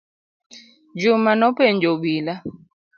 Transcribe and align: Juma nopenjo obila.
Juma 1.01 1.31
nopenjo 1.39 1.87
obila. 1.93 2.35